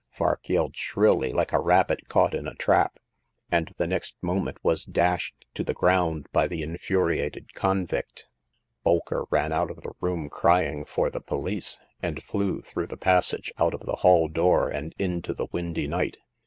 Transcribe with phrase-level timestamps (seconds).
[0.17, 1.77] Vaik ^^Ikd shrilly like a The Passing of Hagar.
[1.77, 2.99] 293 rabbit caught in a trap,
[3.51, 8.25] and the next moment was dashed to the ground by the infuriated con vict.
[8.83, 13.53] Bolker ran out of the room crying for the poHce, and flew through the passage,
[13.59, 16.17] out of the hall door, and into the windy night.